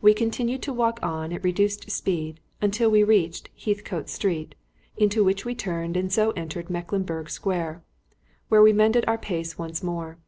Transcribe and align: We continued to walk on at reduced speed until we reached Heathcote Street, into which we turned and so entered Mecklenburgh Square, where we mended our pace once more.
We 0.00 0.14
continued 0.14 0.62
to 0.62 0.72
walk 0.72 1.00
on 1.02 1.32
at 1.32 1.42
reduced 1.42 1.90
speed 1.90 2.38
until 2.62 2.88
we 2.88 3.02
reached 3.02 3.50
Heathcote 3.60 4.08
Street, 4.08 4.54
into 4.96 5.24
which 5.24 5.44
we 5.44 5.56
turned 5.56 5.96
and 5.96 6.12
so 6.12 6.30
entered 6.36 6.70
Mecklenburgh 6.70 7.28
Square, 7.28 7.82
where 8.48 8.62
we 8.62 8.72
mended 8.72 9.04
our 9.08 9.18
pace 9.18 9.58
once 9.58 9.82
more. 9.82 10.18